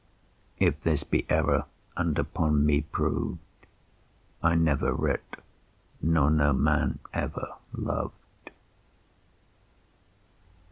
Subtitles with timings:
[0.57, 1.65] If this be error
[1.95, 3.37] and upon me proved,
[4.41, 5.21] I never writ,
[6.01, 8.49] nor no man ever loved.